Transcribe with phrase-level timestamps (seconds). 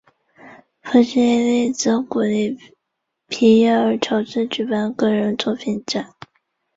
[0.91, 2.57] 吉福利则鼓励
[3.27, 6.15] 皮耶尔乔治举办个人作品展。